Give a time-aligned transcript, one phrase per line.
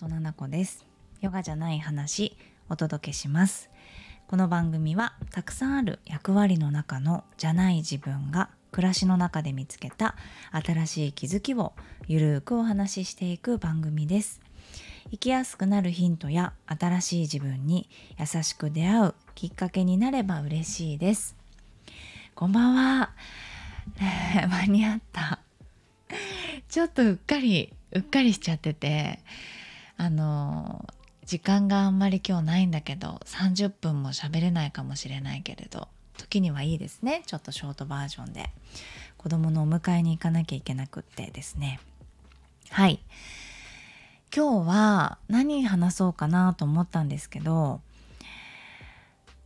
[0.00, 0.86] 本々子です。
[1.20, 2.34] ヨガじゃない話
[2.70, 3.68] お届けします。
[4.26, 10.16] この番組はたくさんある役割の中のじゃない自分が暮らしの中で見つけた
[10.50, 11.74] 新しい気づきを
[12.08, 14.40] ゆるーくお話ししていく番組です。
[15.10, 21.36] 生きやすくなるヒントや新しい自分に優しく出会うきっかけになれば嬉しいです。
[22.34, 23.10] こんばんは、
[24.48, 25.40] 間に合った。
[26.68, 29.20] ちょっとうっかりうっかりしちゃってて
[29.96, 30.86] あの
[31.24, 37.22] 時間があんまり今日ないんだけど30分も喋れないかもしれないけれど時にはいいですね。
[37.26, 38.50] ちょっとショートバージョンで。
[39.22, 41.78] 子供のお迎えに行かなきゃいけなくってですね。
[42.70, 43.00] はい。
[44.34, 47.82] 今日は何話そうかなと思ったんですけど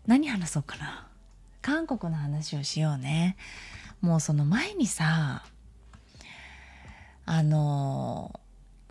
[0.06, 1.08] 何話そうかな。
[1.60, 3.36] 韓国の話をしようね。
[4.00, 5.44] もうその前にさ
[7.26, 8.40] あの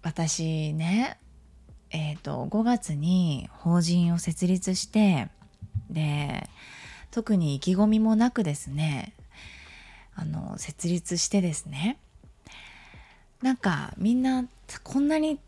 [0.03, 1.17] 私ね
[1.91, 5.30] えっ、と5月に法人を設立して
[5.89, 6.50] で
[7.11, 9.14] 特に意気込みもなくですね
[10.16, 11.97] あの設立してですね
[13.41, 14.45] なんかみんな
[14.83, 15.39] こんなに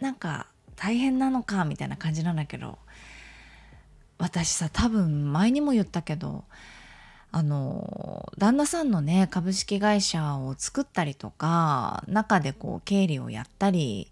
[0.00, 0.46] なんか
[0.76, 2.78] 大変なのかみたいな感じなんだけど
[4.18, 6.44] 私さ多分前にも言ったけど
[7.32, 14.08] あの旦那さんのね株式会社を作ったりとか中でこう経理をやったり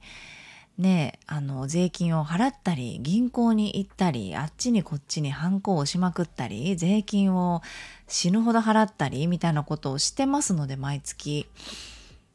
[0.79, 7.63] ねあの税金を払ったり銀行に行ったりあっちにこっちにハンコを押しまくったり税金を
[8.09, 11.47] 死ぬほど払ったりみたいなことをしてますので毎月。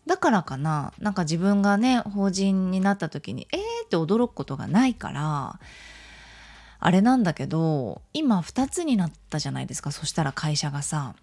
[0.05, 5.59] だからかななんか自分がね法人になった時にえーって驚くことがないから
[6.79, 9.91] あれなんだけど今2つになったじゃないですか。
[9.91, 11.15] そしたら会社がさ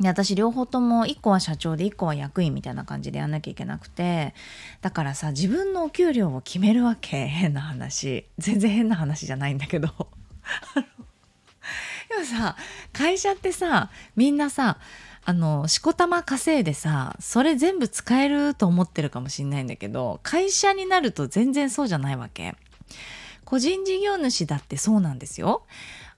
[0.00, 4.34] 私両方とも1個は社長で1個は役員みたいな感じでやんなきゃいけなくて
[4.80, 9.88] だからさ自分のお給料を決めるわけ 変な話全然変な話じゃないんだけど
[12.08, 12.56] でもさ
[12.92, 14.78] 会社ってさみんなさ
[15.24, 22.56] あのしこたま稼いでさそれ全部使えると思ってるかもしんないんだけど会社になると全然そうじゃないわけ。
[23.52, 25.66] 個人事業主だってそうなんですよ。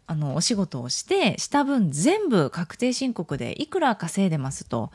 [0.06, 4.90] あのお仕事をしてした分全部確定申告でいくら稼いでますと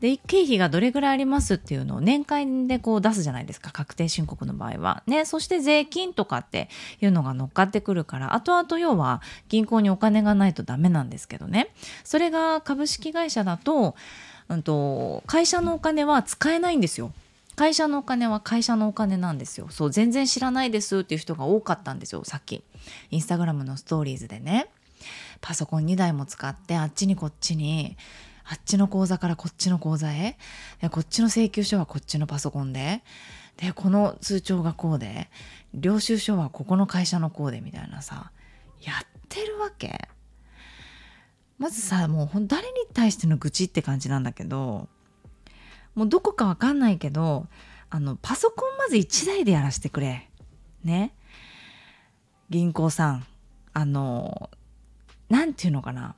[0.00, 5.02] で経費がどれぐらいありますっていうのを年間でこう出すじゃないですか確定申告の場合は。
[5.06, 6.68] ねそして税金とかって
[7.00, 11.68] いうのが乗っかってくるから後々要は銀行にお金がないとダメなんですけどね
[12.02, 13.94] それが株式会社だと,、
[14.48, 17.12] うん、と会社のお金は使えないんですよ。
[17.56, 19.68] 会社のお金は会社のお金なんですよ。
[19.70, 22.64] そう、全然知らないですっていう人が多かったんですよ、さっき。
[23.10, 24.68] インスタグラムのストーリーズでね。
[25.40, 27.96] パソコン2台も使って、あっちにこっちに、
[28.44, 30.36] あっちの口座からこっちの口座へ。
[30.80, 33.02] でこっちの請求書はこっちのパソコンで。
[33.56, 35.30] で、この通帳がこうで、
[35.72, 38.32] 領収書はここの会社のこうでみたいなさ、
[38.82, 40.08] やってるわけ。
[41.58, 44.88] まずさ、もうほん誰に対しての愚痴って感じなんだけど、
[45.94, 47.46] もうどこかわかんないけど
[47.90, 50.28] あのパソコンまず1台でやらせてくれ。
[50.82, 51.14] ね。
[52.50, 53.26] 銀行さん。
[53.72, 54.50] あの
[55.28, 56.14] 何て言うのかな。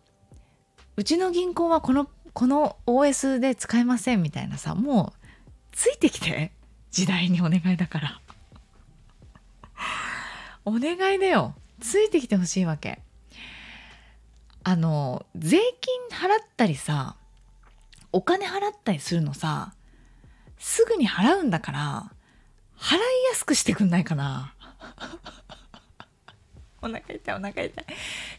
[0.96, 5.26] うちの銀行はこのこの OS で使えませんみたいなさもう
[5.72, 6.52] ついてきて。
[6.90, 8.20] 時代にお願いだから。
[10.64, 11.54] お願いだよ。
[11.80, 13.02] ついてきてほしいわけ。
[14.64, 17.16] あの税金払ったりさ
[18.12, 19.74] お金払ったりするのさ
[20.58, 22.10] すぐに払うんだから
[22.78, 22.98] 払い
[23.30, 24.54] やすくしてくんないかな。
[26.82, 27.70] お腹痛いお腹痛い。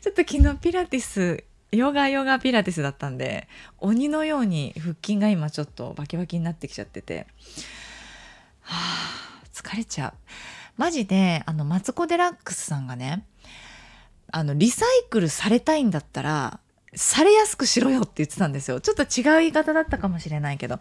[0.01, 3.47] ちょっと昨日ピラティスヨガヨガピラティスだったんで
[3.79, 7.27] 鬼のように腹筋が今ちょっとバキバキになってきちゃってて。
[8.61, 10.13] はあ疲れちゃう。
[10.77, 13.25] マジであのマツコ・デラックスさんがね
[14.31, 16.59] あのリサイクルされたいんだったら
[16.97, 18.81] されやすくしろよって言ってたんですよ。
[18.81, 20.79] ちょっと違う言い方だったかもしれないけど、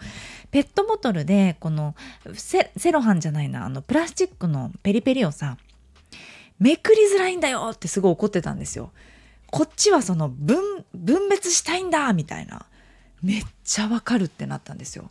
[0.51, 1.95] ペットボトルで、この
[2.35, 5.59] セ、セロハンじゃないな、あの、プラスチックのペリペリをさ、
[6.59, 8.93] めくりづらいんだよってすごい怒ってたんですよ。
[9.51, 12.67] こっちはその分、分別したいんだみたいな。
[13.23, 15.11] めっちゃわかるってなったんですよ。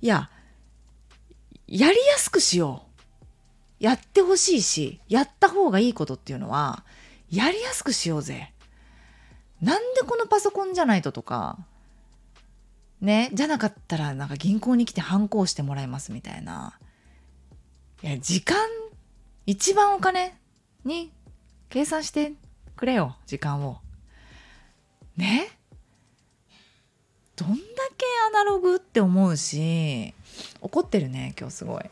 [0.00, 0.30] いや、
[1.66, 2.84] やりやすくしよ
[3.80, 3.84] う。
[3.84, 6.84] やってほしいし、やった方がいいことっていうのは、
[7.30, 8.52] やりやすくしようぜ。
[9.62, 11.58] なんでこのパソコンじゃないととか、
[13.00, 16.78] ね、じゃなかったらなんか銀行に来て反抗してもらいますみたいな。
[18.02, 18.56] いや、時間、
[19.46, 20.34] 一番お金
[20.84, 21.12] に
[21.68, 22.32] 計算して
[22.76, 23.78] くれよ、時間を。
[25.16, 25.48] ね？
[27.36, 30.14] どんだけアナログって思うし、
[30.60, 31.82] 怒ってるね、今日すごい。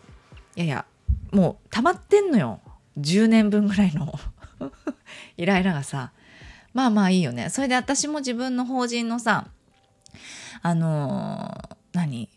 [0.56, 0.86] いやいや、
[1.34, 2.60] もう溜まってんのよ
[2.98, 4.14] 10年分ぐらいの
[5.36, 6.12] イライラがさ
[6.74, 7.48] まあまあいいよね。
[7.48, 9.46] それで私も自分の法人のさ
[10.62, 12.28] あのー、何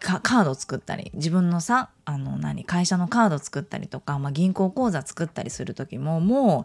[0.00, 6.64] カード作ったり自分のさあの何会社のカード作ったりとか、まあ、銀行口座作ったりする時もも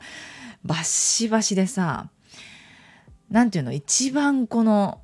[0.64, 2.10] うバシバシでさ
[3.31, 5.02] 何て言うの一番この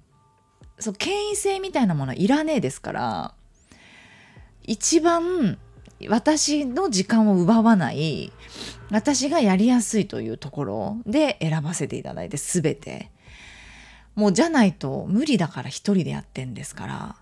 [0.78, 3.34] そう権威性みたいなものいらねえですから
[4.64, 5.58] 一番
[6.08, 8.32] 私の時間を奪わない
[8.92, 13.12] 私がやりやすいというところで選ばせていただいて全て。
[14.20, 17.16] もうじゃないと無理だから一人でやってんですから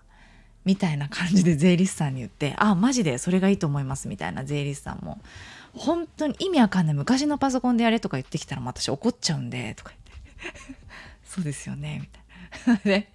[0.64, 5.20] みたいな感じで税理士さんに言って「あマジでそれがいいと思います」みたいな税理士さんも
[5.74, 10.76] 「本当に意味わかんない昔のパソコンでやれ」とか言ってきたら私怒っちゃうんでとか言って
[11.24, 12.80] 「そうですよね」みたいな。
[12.84, 13.12] で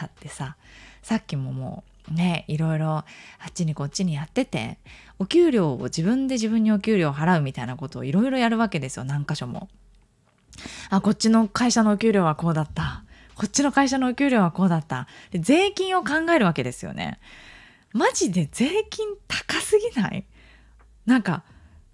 [0.00, 0.56] やってさ
[1.02, 3.04] さっきももうねいろいろあ
[3.48, 4.78] っちにこっちにやってて
[5.18, 9.68] お給料を自分で自分にお給料を払うみたいなことをいろいろやるわけですよ何箇所も。
[10.90, 13.04] あこっちの会社のお給料はこうだった。
[13.34, 15.06] こっちの会社のお給料はこうだった。
[15.30, 17.20] で税金を考えるわけですよね。
[17.92, 20.24] マジで税金高すぎない？
[21.06, 21.44] なんか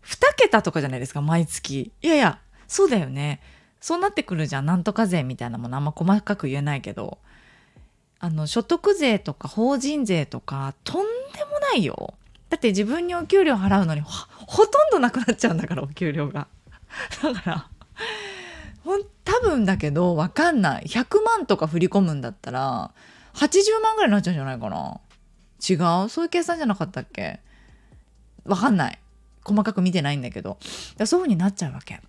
[0.05, 1.93] 2桁とかじゃないですか毎月。
[2.03, 3.41] いやいやそうだよね。
[3.81, 4.67] そうなってくるじゃん。
[4.67, 7.19] なんとか税みたいなものあんま細かく言えないけど。
[8.25, 12.15] あの所得税とか法人税とかとんでもないよ。
[12.49, 16.47] だって自分にお給料払うのにほとんどなくなっちゃうんだからお給料が。
[17.23, 17.69] だから
[18.82, 20.85] ほん多分だけど分かんない。
[20.85, 22.93] 100万とか振り込むんだったら
[23.35, 25.00] 80万ぐらいになっちゃうんじゃないかな。
[25.69, 25.75] 違
[26.06, 26.09] う？
[26.09, 27.41] そういう計算じゃなかったっけ？
[28.47, 28.99] 分かんない。
[29.44, 30.56] 細かく見てないんだけど。
[30.62, 32.00] そういう風になっちゃうわけ。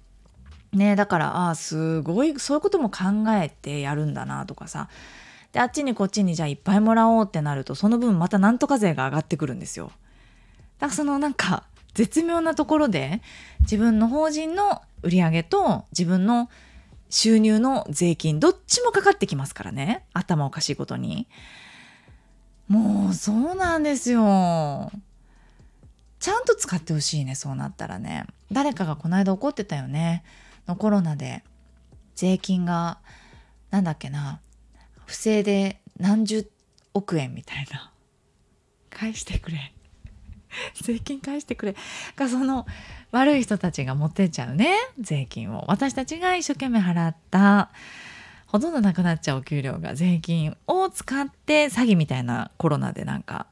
[0.71, 3.03] ねだからああすごいそういうことも考
[3.33, 4.87] えてやるんだなとかさ。
[5.55, 9.89] であっちにこっちにじゃあいっぱいもらおうってなるとその分またなんとか税が上がってくるんですよ。
[10.79, 11.63] だからそのなんか
[11.93, 13.21] 絶妙なところで
[13.61, 16.49] 自分の法人の売り上げと自分の
[17.09, 20.03] 収入の税金どっちもかかってきますからね。
[20.11, 21.25] 頭おかしいことに。
[22.67, 24.91] もうそうなんですよ。
[26.19, 28.25] ちゃんと使ってほしいねそうなったらね。
[28.51, 30.25] 誰かがこの間怒ってたよね。
[30.67, 31.45] のコロナで。
[32.13, 32.97] 税金が
[33.71, 34.41] なんだっけな。
[35.05, 36.49] 不正で何十
[36.93, 37.91] 億円みたいな。
[38.89, 39.73] 返してくれ。
[40.81, 41.75] 税金返してくれ。
[42.15, 42.65] がその
[43.11, 44.75] 悪い人たちが持ってっちゃうね。
[44.99, 45.65] 税金を。
[45.67, 47.69] 私たちが一生懸命払った。
[48.47, 49.95] ほとんどなくなっちゃうお給料が。
[49.95, 53.47] 税金を使って詐欺みたいなコロナでなんか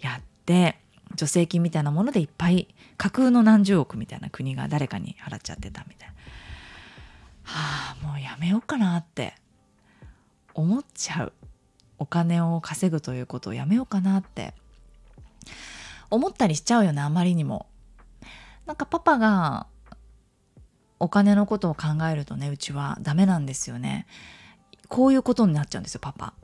[0.00, 0.78] やって
[1.16, 6.14] 助成金みたいなものでいっぱい架空の何十億みたいな国が誰かに払っちゃってたみたいな。
[7.44, 9.34] はあもうやめようかなって。
[10.58, 11.32] 思っちゃう
[12.00, 14.54] お金を稼ぐということをやめようかなって
[16.10, 17.66] 思ったりしちゃうよねあまりにも。
[18.66, 19.66] なんかパパが
[20.98, 24.06] お金のことを考えるとねうちはダメなんですよね。
[24.88, 26.34] こういうことになっちゃうんですよパパ。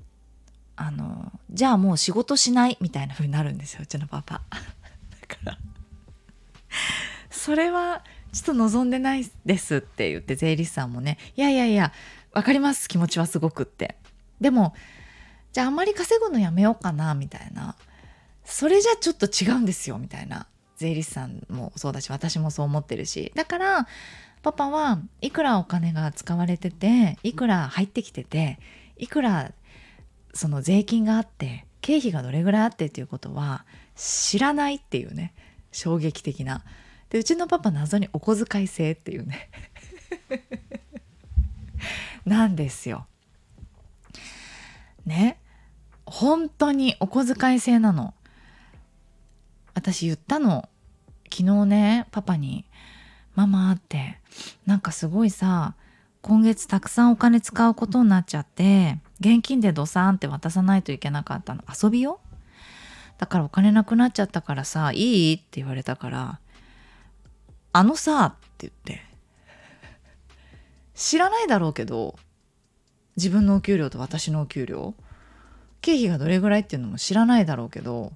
[0.76, 2.78] あのじゃあもう仕事しない？
[2.80, 4.42] みたいな風になるんですようちのパパ。
[4.50, 5.58] だから
[7.30, 11.92] それはちょっと望んでないですって言って税理士さんもねいやいやいや
[12.32, 13.96] 分かります気持ちはすごくって。
[14.40, 14.74] でも
[15.52, 17.76] じゃああんまり稼ぐのやめようかなみたいな。
[18.44, 20.46] それじゃちょっと違うんですよみたいな。
[20.76, 23.32] 税理士さんもそうだし私もそう思ってるし。
[23.34, 23.86] だから
[24.42, 28.58] パパはいくらお金が使われてていくら入ってきてて
[28.98, 29.52] いくら
[30.34, 35.34] その税金があって経費がどれぐらいあってっていうことは知らないっていうね。
[35.70, 36.64] 衝撃的な。
[37.10, 39.50] でうちのパパ謎にお小遣い制っていうね。
[42.26, 43.06] なんですよ。
[45.06, 45.40] ね。
[46.06, 48.14] 本当にお小遣い制なの。
[49.74, 50.68] 私言ったの。
[51.32, 52.64] 昨日ねパパに
[53.34, 54.20] 「ママ」って。
[54.66, 55.74] なんかすごいさ
[56.22, 61.62] 今月たくさんお金使うことになっちゃって現金でドサンって渡さないといけなかったの。
[61.82, 62.20] 遊びよ。
[63.18, 66.40] だからお金なくなっちゃったからさいいって言われたから
[67.72, 69.14] 「あのさ」って言って。
[70.94, 72.16] 知らないだろうけど
[73.16, 74.94] 自分のお給料と私のお給料。
[75.80, 78.12] 経費がどれぐらいっていうのも知らないだろうけど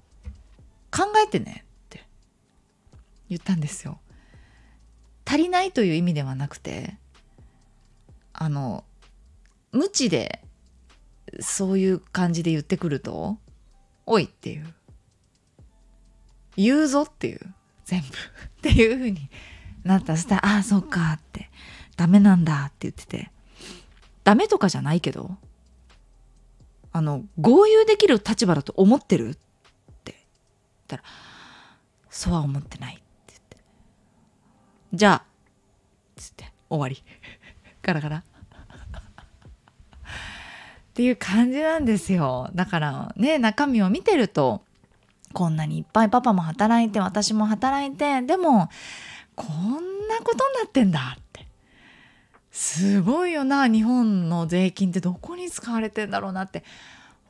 [0.91, 2.05] 考えてねって。
[3.29, 3.99] 言ったんですよ。
[5.23, 6.97] 足りないという意味ではなくて
[8.33, 8.83] あの
[9.71, 10.41] 無知で
[11.39, 13.37] そういう感じで言ってくると
[14.07, 14.73] 「おい」っていう
[16.57, 17.39] 「言うぞ」っていう。
[17.85, 18.07] 全部。
[18.07, 18.11] っ
[18.61, 19.29] ていうふうに
[19.83, 20.15] なった。
[20.15, 21.51] そしたら「ああそっか」って
[21.95, 23.31] 「ダメなんだ」って言ってて。
[24.23, 25.37] ダメとかじゃないけど
[26.91, 29.35] あの合流できる立場だと思ってるっ
[30.03, 30.17] て言っ
[30.87, 31.03] たら
[32.09, 33.57] 「そうは思ってない」って言って。
[34.93, 35.23] じゃあ
[36.15, 37.03] つって終わり。
[37.81, 38.17] ガラガラ。
[38.17, 38.23] っ
[40.93, 42.49] ていう感じなんですよ。
[42.53, 44.63] だからね中身を見てると
[45.33, 48.69] こんなにいっぱいパパも働いて私も働いてでも
[49.35, 51.28] こんなことになってんだって。
[52.61, 56.65] すごいよな日本の税金ってどこに使われてんだろうなって。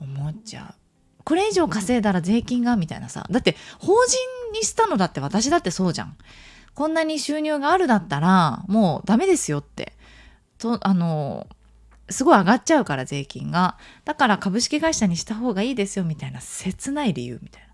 [0.01, 1.21] 思っちゃう。
[1.23, 3.27] これ以上稼いだら税金がみたいなさ。
[3.29, 4.17] だって法人
[4.53, 6.17] にしたのだって私だってそうじゃん。
[6.73, 9.93] こんなに収入があるだったらもうダメですよって。
[10.57, 11.45] とあの
[12.09, 13.77] すごい上がっちゃうから税金が。
[14.05, 17.67] だから株式会社にした方がいいですよみたいな切ない理由みたいな。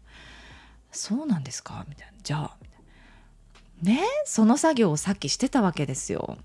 [0.92, 1.86] そうなんですか？
[1.88, 2.14] みたいな。
[2.22, 4.02] じゃあみたいな。
[4.02, 4.08] ね？
[4.26, 6.38] その作業をさっきしてたわけですよ。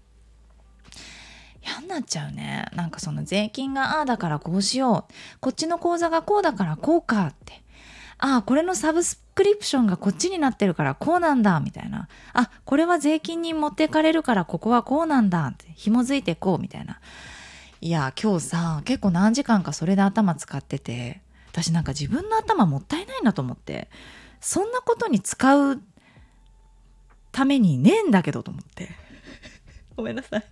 [1.62, 2.66] 嫌になっちゃうね。
[2.74, 5.12] なんかその税金がああだからこうしよう。
[5.40, 7.62] こっちの口座がこうだからこうかって。
[8.18, 11.60] ああこれのサブスクリプションがこっちになってるからこうなんだ。
[11.60, 12.08] みたいな。
[12.32, 15.72] あこれは税金に持ってかれるからここはこうなんだって。
[15.74, 16.58] 紐づいてこう。
[16.58, 17.00] みたいな。
[17.80, 21.22] いや今日さ結構何時間かそれで頭使ってて。
[21.50, 23.88] 私なんか自分の頭もったいないなと思って。
[24.40, 25.82] そんなことに使う
[27.32, 28.90] ためにねえんだけどと思って。
[29.96, 30.44] ごめんなさい。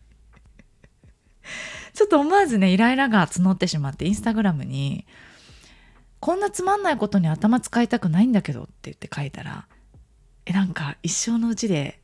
[1.98, 5.04] ちょっと思わずねイライラが募ってしまってインスタグラムに
[6.20, 9.66] 「こんなつまんないことに頭使いたくないんだけど」って言って書いたら
[10.46, 12.00] 「えなんか一生のうちで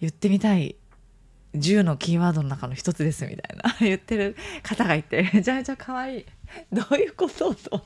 [0.00, 0.76] 言ってみたい
[1.56, 6.26] 10のキーワードの中の一つです」みたいな 言ってる方がいてめちゃめちゃ可愛い
[6.72, 7.54] どういうこと？
[7.54, 7.80] と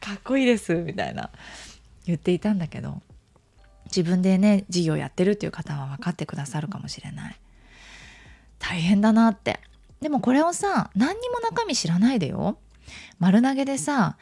[0.00, 1.30] かっこいいですみたいな
[2.04, 3.00] 言っていたんだけど
[3.86, 7.40] 自分でね事業やってるっていう方は分かってくださるかもしれない。
[8.58, 9.60] 大変だなって。
[10.04, 12.58] でもこれをさ何にも中身知らないでよ
[13.18, 14.18] 丸投げでさ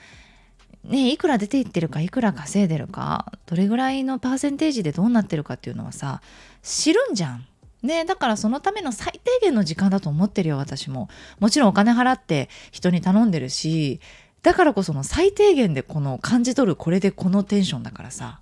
[0.84, 6.22] ねいくら出ていってるかいくら稼いでるかどれぐらいのパーセンテージでどうなってるかっていうのはさ
[6.62, 7.46] 知るんじゃん。
[7.82, 11.08] ねだからそのための最低限の時間だと思ってるよ私も。
[11.40, 14.00] もちろんお金払って人に頼んでるし
[14.42, 18.40] だからこその最低限でこの感じ取るこれでこのテンションだからさ。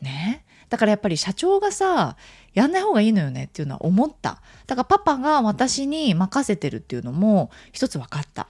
[0.00, 2.16] ねだからやっぱり社長がさ
[2.56, 4.42] やんない方がいいのよねっていうのは思った。
[4.66, 8.48] だからパパが私に任せてるっていうのも一つ分かった。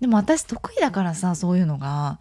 [0.00, 2.18] でも私得意だからさそういうのが。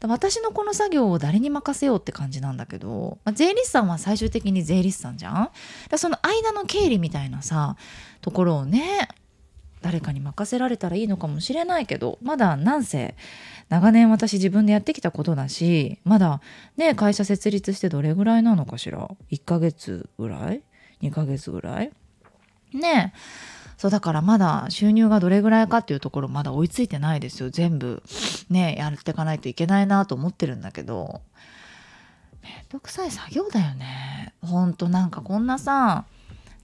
[0.00, 5.50] 私のこの作業を誰に任せようって感じなんだけど、まあ、税理士さんは最終的に税理士さんじゃん？
[5.96, 7.74] その間の経理みたいなさ
[8.20, 9.08] ところをね
[9.80, 13.14] 誰かに任せられたらいいのかもしれないけどまだなんせ
[13.68, 16.40] 長年私自分でやってきたことだしまだ
[16.76, 20.62] ね会社設立してどれぐらいなのかしら？1ヶ月ぐらい
[21.02, 21.92] ？2ヶ月ぐらい？
[22.72, 23.12] ね
[23.76, 27.50] そうだからまだ収入がどれぐらいかっていうところまだ追いついてないですよ。
[27.50, 28.02] 全部
[28.50, 31.20] ねやっていかないといけないなと思ってるんだけど。
[32.42, 34.32] めんどくさい作業だよね。
[34.42, 36.06] ほんとなんかこんなさ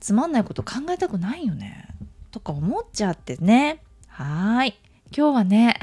[0.00, 1.88] つまんないこと考えたくないよね。
[2.34, 3.80] とか思っちゃってね。
[4.08, 4.76] はい。
[5.16, 5.78] 今日はね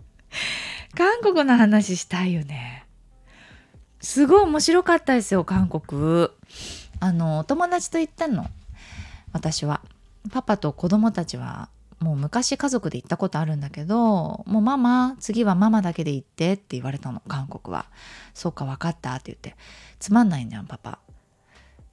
[0.94, 2.84] 韓国の話したいよね。
[4.02, 6.28] すごい面白かったですよ韓国。
[7.00, 8.46] あのお友達と行ったの。
[9.32, 9.80] 私は。
[10.30, 17.86] パパと子供たちはもう昔家族で行ったことあるんだけどもうママ次はママだけで行ってって言われたの韓国は。
[18.34, 19.56] そうか分かったって言って。
[19.98, 20.98] つまんないんだよパパ。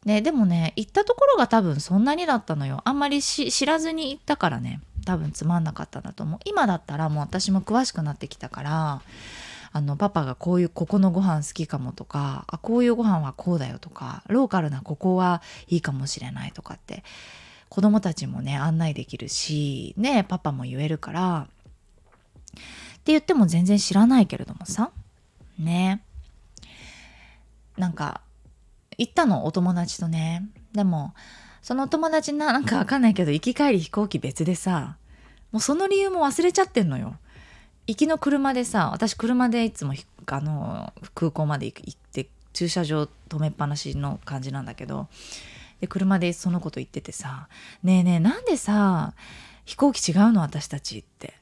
[0.06, 2.82] ねでもね行ったところが多分そんなにだったのよ。
[2.86, 4.82] あんまり知らずに行ったからね。
[5.06, 6.40] 多分つまんなかったんだと思う。
[6.46, 9.02] 今だったらもう私も詳しくなってきたから
[9.74, 17.04] あのパパがこういうここのご飯好きかもとかあこういうご飯はこうだよとかローカルなここはいいかもしれないとかって
[17.70, 21.48] 子供たちもね案内できるしねパパも言えるから
[22.54, 22.56] っ
[23.04, 24.92] て言っても全然知らないけれどもさ。
[25.60, 26.02] ね。
[27.78, 28.22] なんか
[28.98, 31.14] 行ったのお友達とねでも
[31.62, 34.98] そのお友達なんかわかんないけど行き帰り飛行機別でさ
[35.52, 37.16] もうその理由も忘れちゃってんのよ
[37.88, 39.94] 行きの車でさ私車でいつも
[40.28, 45.08] あの空港まで行って駐車場止めっぱなしの感じなんだけど
[45.82, 47.48] で車でそのこと言っててさ
[47.84, 49.14] 「ねえねえなんでさ
[49.66, 51.34] 飛行機違うの私たち」って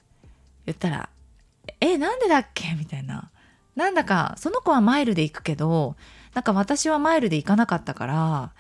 [0.66, 1.10] 言ったら
[1.80, 3.30] 「えなんでだっけ?」みたいな。
[3.74, 5.96] なんだかその子はマイルで行くけど
[6.34, 8.52] なんか私はマイルで行かなかったから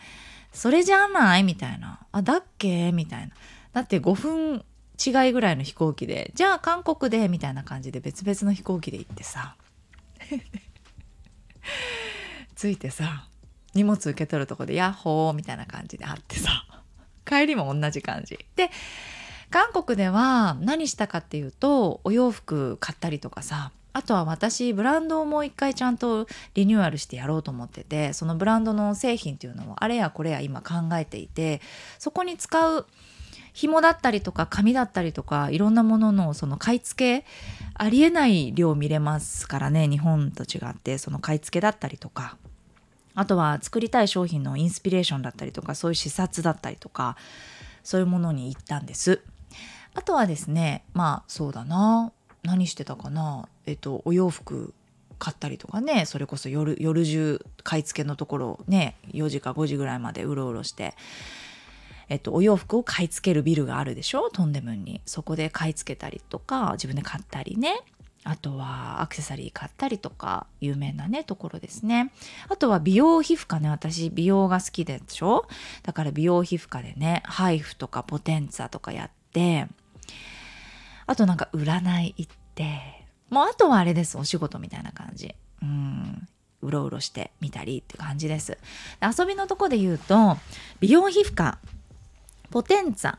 [0.51, 1.99] それじゃないみたいな。
[2.11, 3.33] あ、だっけみたいな。
[3.73, 4.65] だって5分
[5.03, 9.55] 違いぐらいの飛行機でじゃあ韓国でみたいな感じで別々の飛行機で行ってさ
[12.55, 13.27] 着いてさ
[13.73, 16.65] 荷物受け取るとこで「ヤッホー」みたいな感じであってさ
[17.25, 18.69] 帰りも同じ感じで
[19.49, 31.61] 韓国では何したかっていうとお洋服買ったりとかさあとは私ブランドをもう一回ちゃんとリニューアルしてやろうと思っててそのブランドの製品っていうのをあれやこれや今考えていて
[31.99, 32.87] そこに使う
[33.53, 37.25] 紐だったりとか紙だったりとかいろんなもののその買い付け
[37.73, 42.37] ありえない量見れますからね日本と違ってその買い付けだったりとか。
[43.13, 47.17] あとは作りたい商品のインスピレーションだったりとかそういう視察だったりとか
[47.83, 49.21] そういうものに行ったんです。
[49.93, 52.13] あとはですねまあそうだな。
[52.43, 53.47] 何してたかな。
[53.65, 54.73] えっとお洋服
[55.19, 60.95] 買ったりとかねそれこそ夜夜中買い付けのところをね4時か5時ぐらいまでうろうろして
[62.09, 64.29] えっと、お洋服を買い付けるビルがあるでしょ？
[64.31, 64.99] トンデムンに。
[65.05, 67.79] そこで買い付けたりとか自分で買ったりね。
[68.25, 72.11] あとはアクセサリー買ったりとか有名なねところですね。
[72.49, 73.69] あとは美容皮膚科ね。
[73.69, 75.47] 私美容が好きでしょ？
[75.83, 79.67] だから美容皮膚科でねハイフとかポテンツァとかやって
[81.07, 83.00] あとなんか占い行って
[83.31, 85.33] もうあとはあれですお仕事みたいな感じ。
[85.63, 86.27] うん。
[86.61, 88.57] うろうろしてみたりって感じです。
[89.01, 90.37] 遊びのとこで言うと
[90.79, 91.57] 美容皮膚科。
[92.51, 93.15] ポテンツァ。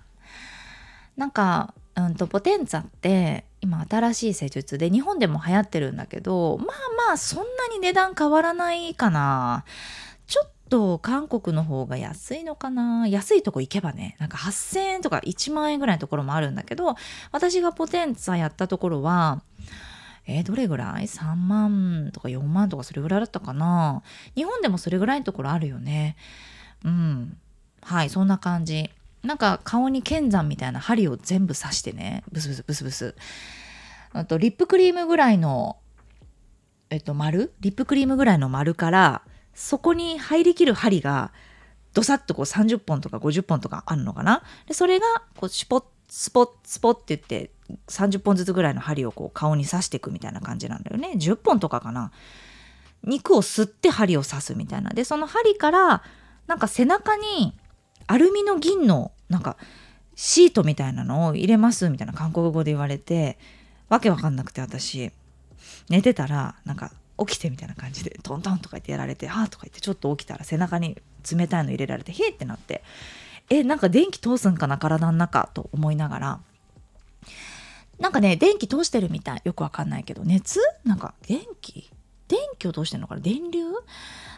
[1.17, 6.77] なんか、うんと、ポテンツァって今新しい施術で日本でも流行ってるんだけどまあ
[7.09, 9.65] まあそんなに値段変わらないかな。
[10.27, 13.09] ちょっと韓国の方が安いのかな。
[13.09, 16.97] 安いとこ行けばねなんか8,000円とか1万円ぐらいのところもあるんだけど
[17.31, 19.43] 私がポテンツァやったところは
[20.27, 24.03] えー、どれぐらい ?3 万とか4万とかそれぐらいだったかな？
[24.37, 26.17] 日本でもそれぐらいのところあるよね。
[26.85, 27.37] うん。
[27.81, 28.91] はいそんな感じ。
[29.25, 32.23] なんか顔に剣山みたいな針を全部刺してね。
[32.31, 33.15] ブスブスブスブス。
[34.13, 35.77] あとリップクリームぐらいの
[36.91, 37.53] えっと丸？
[37.61, 39.23] リップクリームぐらいの丸から
[39.55, 41.33] そこに入りきる針が
[41.95, 44.43] どさっとこう30本とか50本とかあるのかな？
[44.67, 47.51] でそれがこうシュポッスポッスポッって言って
[47.89, 51.13] 30本ずつぐらいの針をこう顔に刺していくみたいな感じなんだよね。
[51.17, 52.13] 10本とかかな。
[53.03, 54.91] 肉を吸って針を刺すみたいな。
[54.91, 56.03] でその針から
[56.47, 57.55] なんか背中に
[58.09, 59.57] アルミの銀のなんか
[60.15, 63.39] シートみたいなのを入れますみたいな韓国語で言われて
[63.89, 65.13] わけわかんなくて私。
[65.89, 72.83] 寝てたらなんか起きてみたいな感じでトントンとか言ってやられて「はあ」とか言ってちょっと起きたら背中に冷たいの入れられて「へえ」ってなって。
[73.55, 76.41] えなんか電気通すんかな体の中と思いながら。
[77.99, 80.23] なんかね電気通してるみたいよくわかんないけど。
[80.25, 80.59] 熱？
[80.85, 81.91] なんか電気？
[82.29, 83.67] 電気を通してるのかな電流？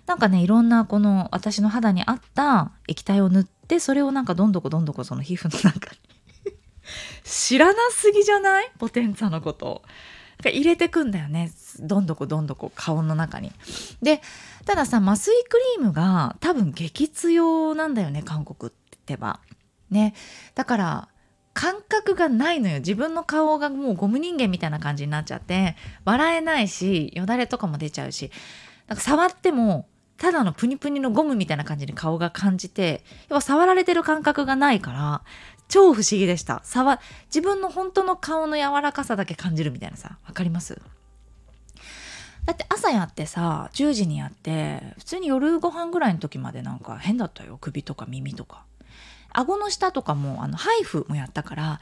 [0.06, 5.98] なんかねいろんなこの私の肌に合った液体を塗ってそれをなんかどんどこどんどこその皮膚の中に。
[7.22, 8.72] 知らなすぎじゃない？
[8.78, 9.82] ポテンツァのこと。
[10.44, 11.52] 入れてくんだよね。
[11.78, 13.52] どんどこどんどこ顔の中に。
[14.02, 14.20] で
[14.66, 18.83] たださ麻酔クリームが多分激強なんだよね韓国って。
[19.16, 19.40] ば。
[19.90, 20.14] ね。
[20.54, 21.08] だから
[21.52, 22.78] 感覚がないのよ。
[22.78, 25.76] 自分の顔がもうゴム人間みたいな感じになっちゃって。
[26.04, 28.30] 笑えないしよだれとかも出ちゃうし。
[28.88, 29.86] なんか触っても
[30.16, 35.22] ただのプニプニのゴムみたいな感じに顔が感じて要は触られてる感覚がないから
[35.68, 36.60] 超不思議でした。
[36.64, 40.18] 触自分の本当の顔の柔らかさだけ感じるみたいなさ。
[40.26, 40.80] わかります？
[42.44, 47.58] だって朝やってさ10時にやって普通に夜ご飯ぐらいの時までなんか変だったよ。
[47.60, 48.66] 首とか耳とか。
[49.34, 51.80] 顎の下とかもあのハイフもやったからハ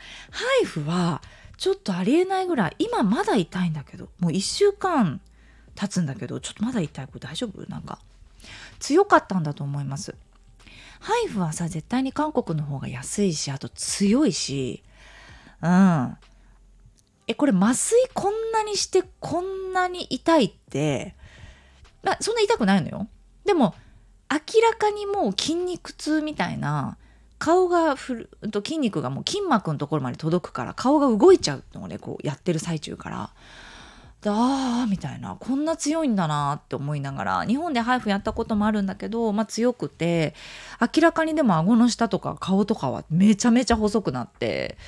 [0.62, 1.22] イフは
[1.58, 5.20] ちょっとありえないぐらい今まだ痛いんだけどもう1週間
[5.76, 7.06] 経つんだけどちょっとまだ痛い。
[7.06, 7.64] これ大丈夫？
[7.70, 7.98] なんか
[8.80, 10.14] 強かったんだと思います。
[11.00, 14.82] ハイフはさ絶対に韓国の方が安いしあと強いし
[15.62, 16.16] うん。
[17.26, 21.14] えこれ麻酔こんなにしてこんなに痛いって
[22.20, 23.08] そんな痛くないのよ。
[23.44, 23.74] でも
[24.30, 26.96] 明らかにもう筋肉痛みたいな
[27.42, 33.30] 顔がふると筋肉がもう筋膜のところまで届くから顔が動いちゃうのをねこうやってる最中から。
[34.24, 35.36] あーみたいな。
[35.40, 40.36] こんな強いんだなって思いながら日本でハイフやったこともあるんだけど、まあ、強くて
[40.80, 44.78] 明らかにでも顎の下とか顔とかはめちゃめちゃ細くなって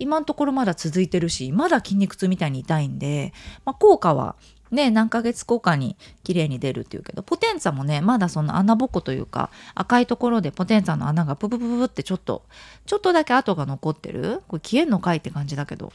[0.00, 3.32] 今のところまだ続いてるしまだ筋肉痛みたいに痛いんで、
[3.64, 4.34] まあ、効果は
[4.70, 12.42] ね何ヶ月後かに綺麗に出るっていうけどポテンツァもねまだその穴ぼこというか赤いところでポテンツァの穴がププププってちょっと
[12.86, 14.42] ちょっとだけ跡が残ってる。
[14.48, 15.92] これ消えんのかいって感じだけど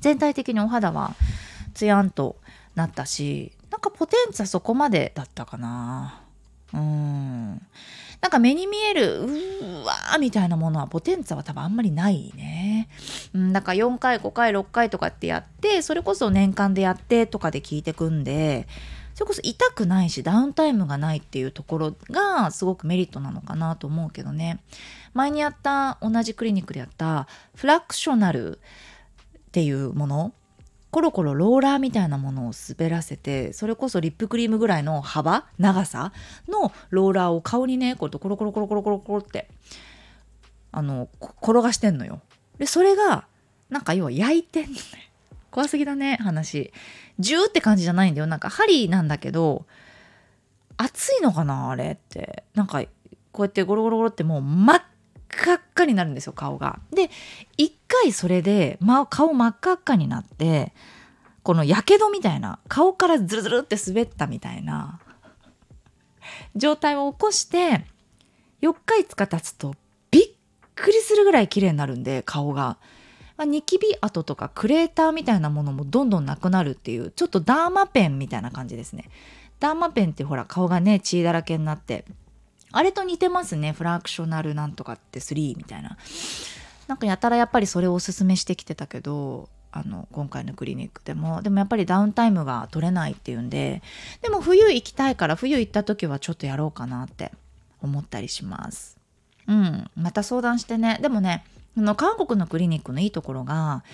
[0.00, 1.14] 全体的にお肌は
[1.74, 2.36] ツヤンと
[2.74, 6.22] なったしなんかポテンツァそこまでだったかな。
[6.72, 7.62] うん。
[8.20, 12.88] なんか目に見えるうわーみたいなものはポテンツァは多分あんまりないね。
[13.32, 18.66] うん、だから4回5回6回とかってやってそれこそ年間でやってとかで聞いてくんで
[19.14, 24.60] それこそ痛くないしダウンタイムがないっていうところがすごくメリットなのかなと思うけどね
[25.12, 27.26] 前にやった同じクリニックでやった
[27.56, 28.60] フラクショナルっ
[29.50, 30.32] ていうもの
[30.90, 36.12] コロコロローラーみたいなものを滑らせてそれこそリップクリームぐらいの幅長さ
[36.48, 39.48] のローラーを顔にねこうやってコロコロコロコロコロコロって
[40.72, 41.08] あの
[41.42, 42.20] 転がしてんのよ。
[42.58, 43.26] でそれが
[43.70, 44.80] なんか要は焼いてんのね。
[45.50, 46.72] 怖すぎだね話。
[47.18, 48.26] ジューって感じじゃないんだよ。
[48.26, 49.66] なんか針なんだけど
[50.76, 52.44] 熱いのかなあれって。
[52.54, 52.82] なんか
[53.32, 54.82] こうやってゴロゴロゴロってもう真っ
[55.38, 56.80] 赤っかになるんですよ顔が。
[56.92, 57.10] で
[57.56, 60.72] 一回それで、ま、顔真っ赤っかになって
[61.42, 65.00] このやけどみたいな顔からズルズルって滑ったみたいな
[66.56, 67.86] 状態を起こして
[68.60, 69.74] 4日5日経つと
[70.10, 70.28] びっ
[70.74, 72.78] くりするぐらい綺麗になるんで顔が。
[73.36, 79.08] まニキビ跡とかクレーターみたいなものもどんどんなくなるっていうちょっとダーマペンみたいな感じですね。
[79.60, 82.04] ダーマペンってほら顔がね血だらけになって
[82.72, 83.72] あれと似てますね。
[83.72, 85.96] フラクショナルなんとかって3みたいな。
[86.86, 91.42] なんかやたらやっぱりそれをおすすめしてきてたけどあの今回のクリニックでも。
[91.42, 93.82] でもやっぱりダウンタイムが取れないっていうんで。
[94.22, 97.32] でも冬行きたいから冬行った時はちょっとやろうかなって
[97.80, 98.98] 思ったりします。
[99.46, 99.90] うん。
[99.96, 100.98] また相談してね。
[101.00, 101.44] でもね
[101.76, 103.84] あの韓国のクリニックのいいところが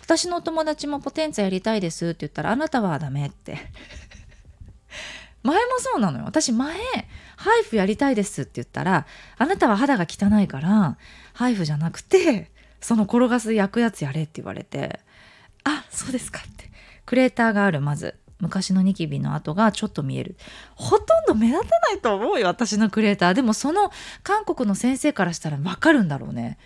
[0.00, 3.58] 私のお友達もポテンツやりたいですって言ったらあなたはダメって。
[5.42, 6.24] 前もそうなのよ。
[6.24, 6.76] 私前
[7.40, 9.06] ハイフやりたいですって言ったら
[9.38, 10.98] あなたは肌が汚いから
[11.32, 12.50] ハイフじゃなくて
[12.82, 15.00] その転がす焼くやつやれって言われて
[15.64, 16.70] あそうですかって。
[17.06, 20.36] クレーターがあるまず昔のニキビの跡がちょっと見える。
[20.74, 23.34] ほとんど目立たないと思うよ私のクレーター。
[23.34, 23.90] でもその
[24.22, 26.58] 韓国の先生からしたら分かるんだろうね。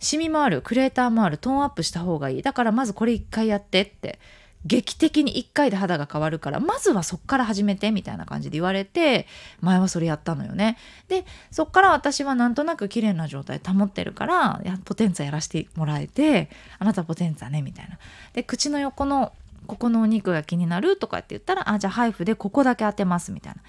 [0.00, 2.42] シミもあるクレーターもあるトーンアップした方がいい。
[2.42, 4.18] だからまずこれ一回やってって。
[4.66, 9.26] 劇的に1回で肌が変わるからまずはそっから始めてみたいな感じで言われて
[9.60, 10.78] 前はそれやったのよね。
[11.08, 16.48] でそっから私はなんとなく綺麗な状態保ってるからやポテンツァやらせてもらえて
[16.78, 17.98] あなたポテンツァねみたいな。
[18.32, 19.32] で口の横の
[19.66, 23.60] ここのお肉が気になるとかって言ったらあじゃあハイフでここだけ当てますみたいな。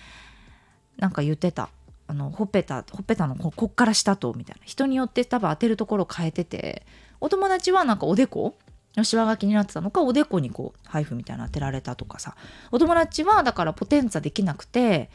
[0.97, 1.69] なんか言ってた。
[2.07, 4.61] あのほっぺたほっぺたのここっから下とみたいな。
[4.65, 6.85] 人によって多分当てるところ変えてて
[7.19, 8.55] お友達はなんかおでこ
[9.03, 12.35] シワが気になってたのかおでこにこう配布みたいな当てられたとかさ。
[12.71, 15.09] お友達はだからポテンツァできなくて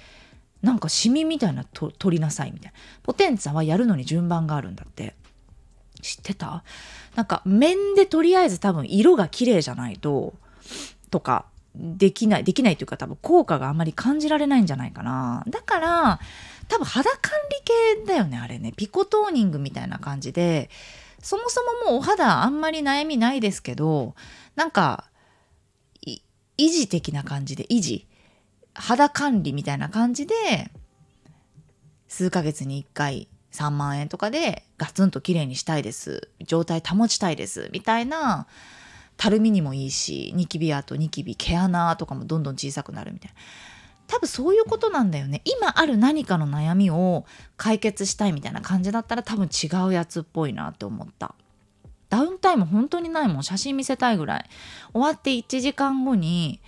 [0.63, 2.79] なんかシミみたいなと取りなさいみたいな。
[3.03, 5.15] ポテンツァはやるのに順番があるんだって。
[6.03, 6.65] 知ってた？
[7.15, 10.33] なんか面でとりあえず多分色が綺麗じゃないと
[11.11, 15.45] とかできないできないというか多分効果があんまり感じられないんじゃないかな。
[15.49, 16.21] だから
[16.69, 18.73] 多分肌管理系だよねあれね。
[18.75, 20.71] ピコトーニングみたいな感じで
[21.23, 24.15] そもそももうお肌あんまり悩みないですけど
[24.57, 25.11] なんか
[26.07, 28.07] 維持的な感じで維持
[28.75, 30.35] 肌管理みたいな感じで
[32.09, 36.29] 数ヶ月に1回3万円とかでガツンと綺麗にしたいです。
[36.41, 37.69] 状態保ちたいです。
[37.73, 38.47] みたいな
[39.17, 43.35] たるみにもいいしニキビ跡ニキビ毛穴とかもどんどん小さくなるみたいな。
[44.11, 45.41] 多分そういうことなんだよね。
[45.45, 47.25] 今ある何かの悩みを
[47.57, 51.37] 解決したいみたいな感じだったら多分違うやつっぽいなって思った。
[52.09, 53.43] ダウンタイム本当にないもん。
[53.45, 54.51] 写真見せたいぐらい。
[54.93, 56.61] 終わって1時間後に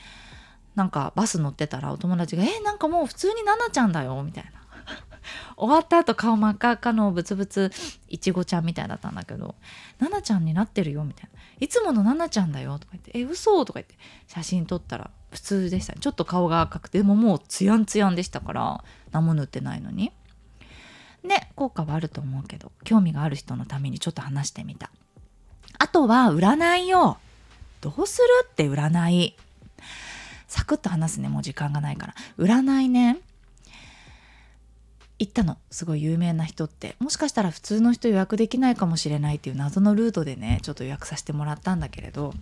[0.77, 4.63] なんかバス乗ってたらお友達が「えなんかもう普通に奈々ちゃんだよ」みたいな。
[5.57, 7.73] 終わった後顔真っ赤っかのブツブツ
[8.09, 9.57] いちごちゃんみたいだったんだけど
[9.99, 13.97] 「奈々ちゃんになってるよ」みたいな「いつもの奈々ちゃんだよ」とか言って「え嘘?」とか言って
[14.29, 20.13] 写真撮ったら普通でしたちょっと顔が赤くてでももうツヤンツヤンでしたから何も塗ってないのに。
[21.25, 24.91] ね効果はあると思うけど興味がある人のためにちょっと話してみた。
[25.79, 27.19] あとは占いよ
[27.81, 29.37] どうするって占い。
[30.49, 32.15] サクッと話すねもう時間がないから。
[32.39, 33.19] 占いね
[35.19, 35.57] 行ったの。
[35.71, 36.97] すごい有名な人って。
[36.99, 42.35] もしかしたら普通の人予約できないかもしれないっていう謎のルートでねちょっと予約させてもらったんだけれど。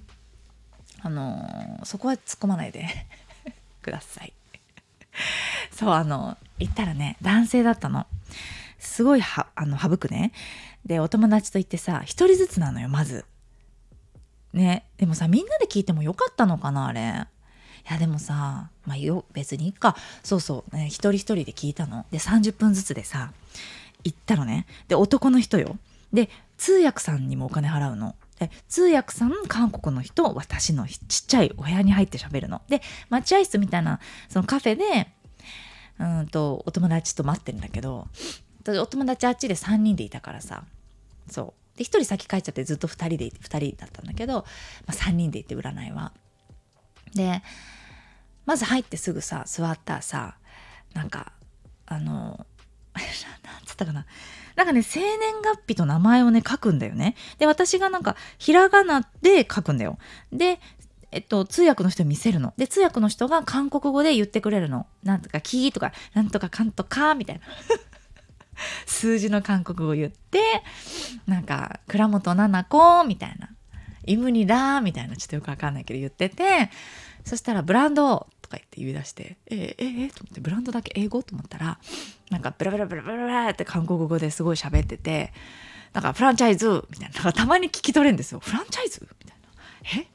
[1.02, 2.86] あのそこは突っ込まないで。
[3.82, 4.32] ください。
[5.72, 8.06] そうあの行ったらね男性だったの。
[8.78, 10.32] すごいはあの省くね。
[10.84, 13.24] でお友達と行ってさ一人ずつなのよまず。
[14.52, 17.26] ねでもさみんなで聞いてもよかったのかなあれ。
[17.88, 19.96] いやでもさまあよ別にいいか。
[20.22, 22.06] そうそう、ね、一人一人で聞いたの。
[22.10, 23.32] で30分ずつでさ
[24.04, 24.66] 行ったのね。
[24.88, 25.76] で男の人よ。
[26.12, 28.14] で通訳さんにもお金払うの。
[28.40, 32.62] で通訳さん韓国の人私のちっちゃいお部屋に入って喋るの。
[32.68, 35.08] で待合室みたいなそのカフェで
[35.98, 38.08] うんとお友達と待ってるんだけど
[38.66, 40.64] お友達あっちで3人でいたからさ。
[41.28, 41.78] そう。
[41.78, 44.42] で1人先帰っちゃってずっと2人で2人だったんだけど、ま
[44.88, 46.12] あ、3人で行って占いは。
[47.14, 47.42] で
[48.46, 50.36] まず入ってすぐさ座ったらさ
[50.94, 51.32] なんか
[51.86, 52.46] あの
[53.44, 54.06] なんつったかな。
[54.60, 59.96] なんかね生年月日と名前をね書くんだよねで私がなんかひらがなで書くんだよ
[60.32, 60.60] で
[61.12, 62.54] えっと、通訳の人に見せるの。
[62.56, 64.86] で、通訳の人が韓国語で言ってくれるの。
[65.02, 67.42] なんとか、キーとか、なんとかかんとか、みたいな。
[68.86, 70.40] 数字の韓国語言って、
[71.26, 73.48] なんか、倉本七子みたいな。
[74.06, 76.70] イムニだみたいな、ちょっとよくわかんないけど言ってて、
[77.24, 81.78] そしたらブランドか言って言い出して、えー、えー、えー、と思って、ブランドだけ英語と思ったら、
[82.30, 85.32] なんかブラブラブラブラブラって韓国語ですごい喋ってて、
[85.92, 88.40] なんかフランチャイズみたいな、なんかたまに聞き取れるんですよ。
[88.40, 89.38] フランチャイズみたい
[89.96, 90.02] な。
[90.02, 90.06] え？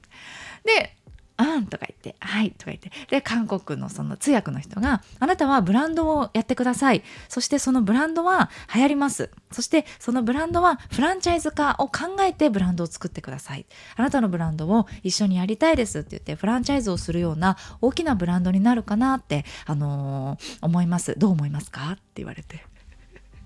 [0.81, 0.95] で、
[1.37, 2.91] うんとか言って、はいとか言って。
[3.09, 7.03] で、韓国のその通訳の人が、あなたはブランドをやってください。
[7.27, 9.29] そしてそのブランドは流行ります。
[9.51, 13.65] そしてそのブランドはフランチャイズ化を考えてブランドを作ってください。
[13.97, 21.15] あなたのブランドを一緒にやりたいですって言って、フランチャイズをするような大きなブランドになるかなって、あのー、思います。
[21.17, 21.91] どう思いますか？
[21.91, 22.65] って言われて。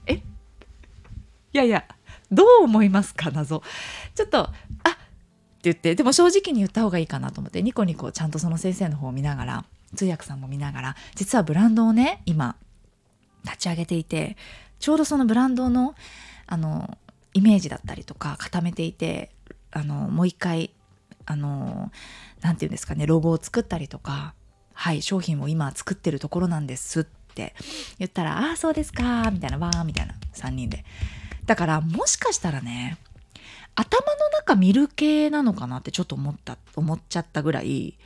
[0.06, 0.14] え？
[0.14, 0.22] い
[1.54, 1.86] やいや、
[2.32, 3.32] どう思いますか？
[3.32, 3.64] 謎。
[4.14, 4.50] ちょっと、
[5.64, 12.56] 言ってでも正直に言った方がいいかなと思ってニコニコちゃんとその先生の方を見ながら通訳さんも見ながら実はブランドをね今
[13.44, 14.38] 立ち上げていて
[14.80, 15.96] ちょうどそのブランドの
[16.48, 16.98] あの
[17.34, 19.30] イメージだったりとか固めていて
[19.72, 20.72] あのもう一回
[21.26, 21.92] あの
[22.42, 24.34] 何て言うんですかねロゴを作ったりとか
[24.74, 27.54] はい商品を今作ってるところなんですって
[28.00, 30.86] 言ったら「ああそうですか」みたいな「わー」みたいな3人で。
[31.46, 33.00] だからもしかしたらね
[33.80, 37.98] 頭の中見る系なのかなってちょっと思った思っちゃったぐらい。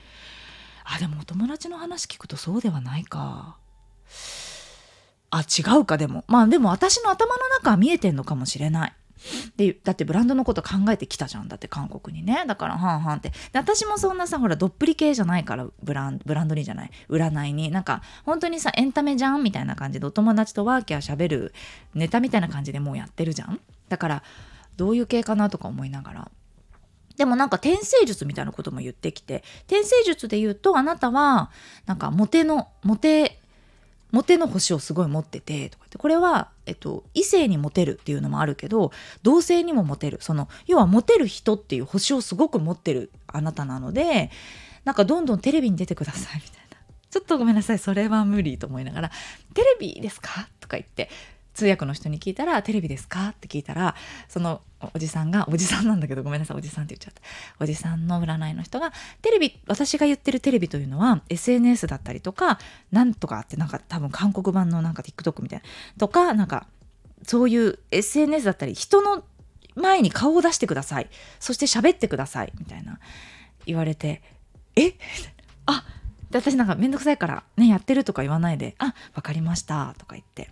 [0.84, 3.58] あでもお友達の話聞くとそうではないか。
[5.32, 6.26] あ違うかでも。
[6.28, 8.94] まあでも私の頭の中は見えてんのかもしれない。
[9.56, 11.48] でだってブランドのこと考えてきたじゃん。
[11.48, 12.44] だって韓国にね。
[12.46, 13.30] だからはんはんって。
[13.30, 16.92] で私もそんなさほらどっぷり系じゃないからブランブランドにじゃない。
[17.10, 17.72] 占いに。
[17.72, 21.52] なんか本当にさエンタメじゃんみたいな感じでお友達とワーキャーしゃべる
[21.96, 23.60] ネタみたいな感じでもうやってるじゃん。
[23.90, 24.24] だから
[24.78, 26.32] どういう系かなとか思いながら。
[27.18, 31.52] でもなんか転生術みたいなことも言ってきて転生術で言うとあなたは
[31.86, 33.38] なんかモテのモテ
[34.12, 38.92] モテの星をすごい持っててとかってこれは、えっと、異性にモテるっていうのもあるけど
[39.24, 40.20] 同性にもモテる。
[40.22, 44.30] その要はモテる人っていう星をすごく持ってるあなたなので
[44.86, 46.64] なんかどんどんテレビに出てくださいみたいな。
[47.10, 49.12] ちょっとごめんなさいそれは無理と思いながら
[49.54, 51.12] 「テレビですか?」とか言って
[51.54, 53.96] 通訳の人に聞いたら「テレビですか?」って聞いたら
[54.28, 54.62] その
[54.94, 57.22] おじさんがおじさんなんだけどごめんなさいおじさんって言っちゃった。
[57.64, 62.60] おじさんの占いの人がテレビ私が言ってるテレビというのは SNS だったりとか
[62.92, 65.66] なんとかってなんか多分韓国版のなんか TikTok みたいな。
[65.98, 66.68] とかなんか
[67.24, 69.24] そういう SNS だったり人の
[69.76, 71.10] 前に顔を出してください。
[71.40, 73.00] そして喋ってくださいみたいな
[73.66, 74.22] 言われて
[74.76, 74.94] え？
[75.66, 75.86] あ
[76.30, 80.50] 私なんかめんどくさいからねやってるとか言わないで「あ分かりました」とか言って。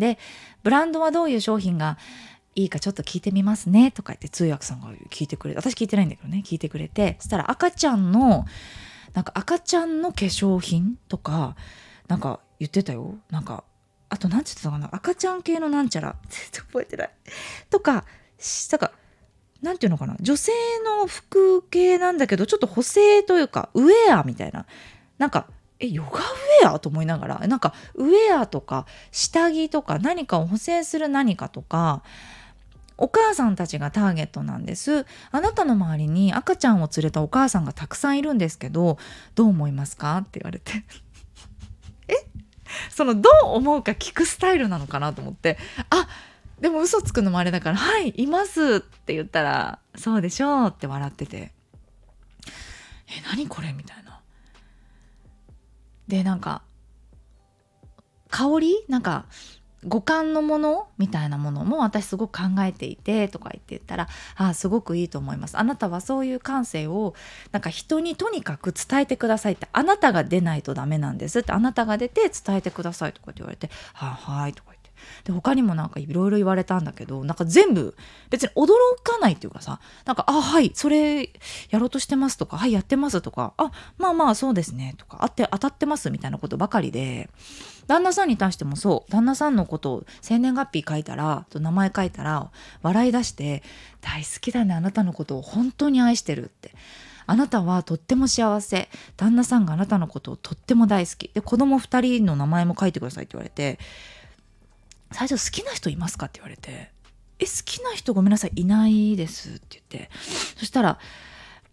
[0.00, 0.18] で
[0.64, 1.96] ブランドはどういう商品が
[2.56, 8.44] いいかちょっと聞いてみますねとか言って通訳さんが聞いてくれて私聞いてないんだけどね聞いてくれてそしたら赤ちゃんの
[9.14, 11.56] なんか赤ちゃんの化粧品とか
[12.08, 13.14] なんか言ってたよ。
[13.30, 13.64] なんか
[14.08, 16.16] あと何て言ってたかな赤ちゃん系のなんちゃら。
[16.28, 17.10] 全然覚えてない。
[17.70, 18.04] とか
[18.70, 18.92] なんか
[19.62, 20.52] なんていうのかな女性
[20.84, 24.66] の服系なんだけどちょっと補正というかウェアみたいな。
[25.18, 25.46] なんか
[25.80, 32.02] えヨガウェアと思いながらなんかウェアとか下着とか何かを補正する何かとか
[32.98, 38.98] お母さんたちがターゲットなんですあなたの周りに赤ちゃんを連れたお母さんがたくさんいるんですけど
[39.34, 40.84] どう思いますかって言われて
[42.08, 42.14] え？
[42.90, 45.56] そのどう思うか聞くスタイルなのかなと思って
[45.88, 46.06] あ
[46.60, 51.52] でも嘘つくのもあれだから「はいいます」って言ったら「そうでしょう」って笑ってて
[53.08, 54.09] 「え何これ?」みたいな。
[56.10, 56.60] でなんか
[58.28, 58.84] 香り？
[58.88, 59.24] なんか
[59.82, 65.56] 五感のものみたいなものも私すごく考えていてとか言って言ったらあすごくいいと思います。
[65.58, 67.14] あなたはそういう感性を
[67.50, 74.79] なんか人にとにかく伝えてくださいってあなたが出ないとダメなんですってあなたが出て伝えてくださいとかって言われてはいはいとか言って。
[75.24, 77.94] で他にもなんかいろいろ言われたんだけどなんか全部
[78.30, 78.68] 別に驚
[79.02, 81.30] かないっていうかさなんか「あはいそれ
[81.70, 87.28] やろうとしてます」とか「はいやってます」とか「あまあまあそうですね」とか「あって当たってます」みたいなことばかりで
[87.86, 92.50] 旦那さんに対してもそう旦那さんのことを生年月日書いたらと名前書いたら
[92.82, 93.62] 笑い出して
[94.00, 96.74] 「大好きだねあなたのことを本当に愛してる」って。
[97.30, 103.78] あなたはとっても幸せ旦那さんがあなたのことをとっても大好きで子供2人の名前も書いてくださいって言われて
[105.12, 106.26] 最初好きな人いますか？
[106.26, 106.90] って言われて
[107.38, 110.10] え好きな人ごめんなさいいないですって言って
[110.56, 110.98] そしたら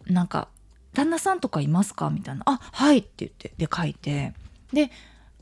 [0.05, 0.47] なんか
[0.93, 2.09] 旦那さんとかいますか？
[2.09, 4.33] みたいなあはいって言ってで書いて
[4.73, 4.89] で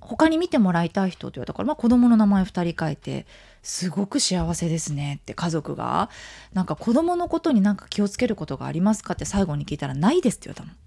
[0.01, 3.25] 他に見てもらいたい人って言われたから、まあ、子供の名前2人書いて
[3.63, 6.11] すごく幸せですねって家族が
[6.53, 9.13] なんか子供のことになんか気をつけることがありますか？
[9.13, 10.77] って最後に聞いたらないですって言われたの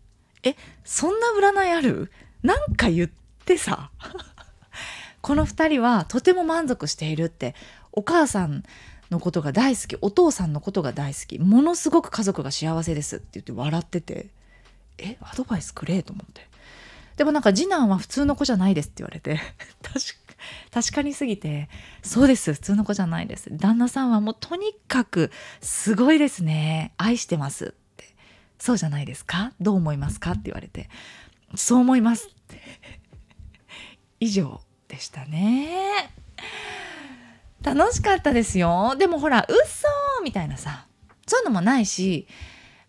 [0.44, 2.12] えそんな占いある？
[2.42, 3.10] なんか言っ
[3.44, 3.90] てさ。
[5.28, 7.54] この2人はとても満足しているって
[7.92, 8.62] お母さん
[9.10, 14.28] のことが大好きお父さんのことが大好きものすごく家族が幸せですって言って笑ってて
[14.96, 16.48] えアドバイスくれと思って。
[17.18, 19.38] でもなんか次男は普通の子じゃないですって言われて
[19.82, 20.00] 確
[20.70, 21.68] 確かにすぎて
[22.02, 23.54] そうです普通の子じゃないです。
[23.54, 26.94] 旦那さんはもうとにかくすごいですね。
[26.96, 28.16] 愛してますって。
[28.58, 29.52] そうじゃないですか？
[29.60, 30.30] どう思いますか？
[30.30, 30.88] って言われて。
[31.54, 32.62] そう思いますって。
[34.20, 34.62] 以上。
[34.98, 36.11] でしたね。
[37.62, 38.96] 楽しかったですよ。
[38.98, 39.87] でもほら嘘
[40.24, 40.87] みたいなさ
[41.26, 42.26] そういうのもないし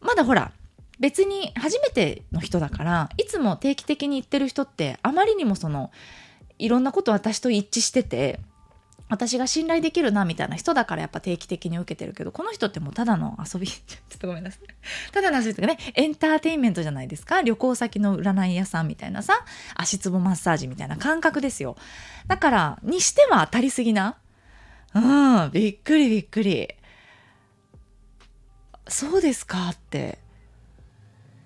[0.01, 0.51] まだほら
[0.99, 5.91] 別に初めての人だからいつも定期的に言ってる人ってあまりにもその
[6.57, 8.39] いろんなこと私と一致してて
[9.09, 14.61] 私が信頼できるなみたいな人だからやっぱ定期的に受けてるけどこの人ってもうただの遊びちょっとごめんなさい。
[15.11, 17.41] ただの遊びとかねエンターテインメントじゃないですか？
[17.41, 19.43] 旅行先の占い屋さんみたいなさ
[19.75, 21.75] 足つぼマッサージみたいな感覚ですよ。
[22.27, 24.15] だからにしては当たりすぎな？
[24.93, 26.69] うんびっくりびっくり。
[28.87, 30.19] そうですかって。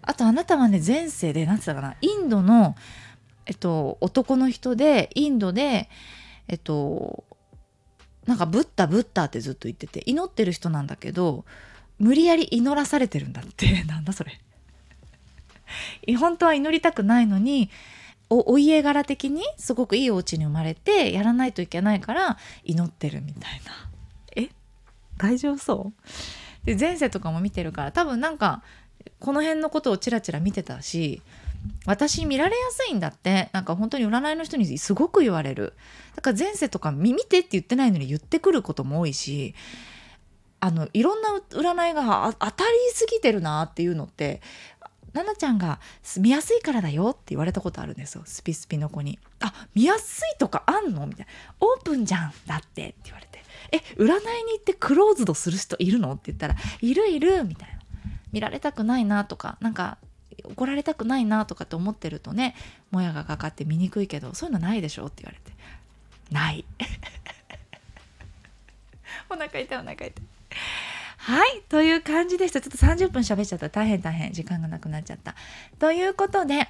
[0.02, 1.96] あとあなたはね前世で何て言ったかな？
[2.02, 2.76] インドの
[3.46, 5.90] えっと男の人でインドで
[6.50, 7.24] えっと
[8.26, 11.46] なんかブッダブッダってずっと言ってて祈ってる人なんだけど
[12.00, 13.84] 無理やり祈らされてるんだって。
[13.86, 14.40] なんだそれ。
[16.20, 17.70] 本当は祈りたくないのに
[18.30, 23.90] お家柄的にすごくいいお家に生まれてやらないといけないから祈ってるみたいな。
[24.36, 24.50] え？
[25.18, 25.92] 大丈夫そ
[26.64, 26.66] う？
[26.66, 28.64] で前世とかも見てるから多分なんか
[29.20, 31.22] この辺のことをチラチラ見てたし
[31.86, 35.74] 私見られやすいんだってなんか本当に占いの人にすごく言われる。
[36.16, 39.56] だから前世とか見てって言ってないのに言ってくることも多いし
[40.60, 44.42] あのいろんな占いが当たりすぎてるなっていうのって
[45.14, 45.80] 奈々ちゃんが
[46.20, 48.24] 見やすいからだよって言われたことあるんですよ。
[48.26, 57.80] スピスピの子に「あ見やすいとかあんの?」みたいな「オープンじゃんだって」って言われて「え占いに行ってクローズドする人いるの?」って言ったら「いるいる」みたいな。
[58.32, 60.00] 見られたくないなとかなんか
[60.44, 62.56] 怒られたくないなとかって思ってるとね
[62.92, 65.54] もやがかかって見にくいけどそういうのないでしょって言われて。
[66.32, 66.66] ない。
[69.30, 70.14] お腹痛いお腹痛い。
[71.18, 72.60] はいという感じでした。
[72.60, 73.70] ちょっと30分喋っちゃった。
[73.70, 74.34] 大変大変。
[74.34, 75.36] 時間がなくなっちゃった。
[75.80, 76.68] ということで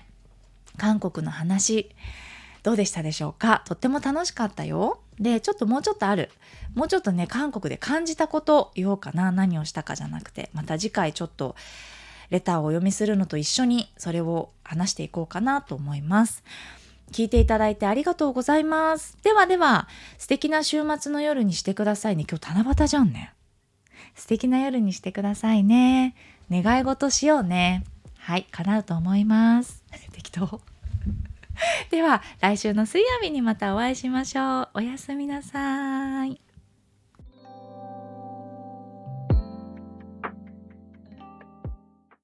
[0.78, 1.90] 韓国の話
[2.62, 3.64] どうでしたでしょうか？
[3.66, 5.00] とっても楽しかったよ。
[5.20, 6.30] でちょっともうちょっとある。
[6.76, 9.32] もうちょっとね韓国で感じたこと言おうかな。
[9.32, 10.50] 何をしたかじゃなくて。
[10.54, 11.56] また次回ちょっと
[12.34, 16.44] レターをお読みするのと一緒にそれを話していこうかなと思います。
[17.12, 19.18] 聞いていただいてありがとうございます。
[19.22, 22.26] ではでは、素敵な週末の夜にしてくださいね。
[22.28, 23.34] 今日七夕じゃんね。
[24.16, 26.16] 素敵な夜にしてくださいね。
[26.50, 27.84] 願い事しようね。
[28.18, 29.84] はい、叶うと思います。
[30.12, 30.60] 適当。
[31.92, 34.70] では、来週の水曜日にまたお会いしましょう。
[34.74, 36.42] おやすみなさい。